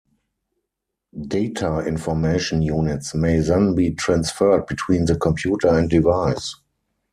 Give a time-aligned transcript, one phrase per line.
[1.27, 6.55] Data information units may then be transferred between the computer and device.